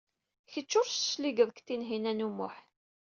[0.51, 2.55] Kecc ur d-tecliged seg Tinhinan u Muḥ.